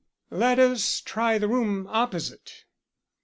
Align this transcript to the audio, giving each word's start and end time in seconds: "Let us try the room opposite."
"Let 0.31 0.57
us 0.57 0.99
try 0.99 1.37
the 1.37 1.47
room 1.47 1.85
opposite." 1.87 2.63